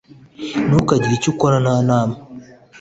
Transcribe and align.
ntukagire 0.67 1.13
icyo 1.17 1.29
ukora 1.33 1.55
nta 1.63 1.75
nama 1.87 2.15